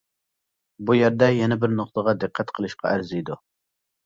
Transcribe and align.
بۇ 0.87 0.95
يەردە 0.97 1.27
يەنە 1.39 1.57
بىر 1.65 1.75
نۇقتىغا 1.81 2.15
دىققەت 2.25 2.55
قىلىشقا 2.57 2.89
ئەرزىيدۇ. 2.95 3.39